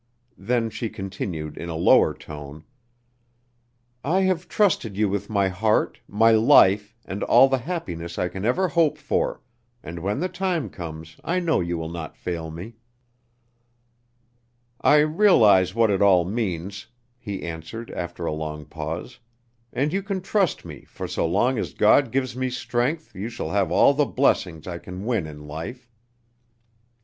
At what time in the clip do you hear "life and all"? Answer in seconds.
6.31-7.47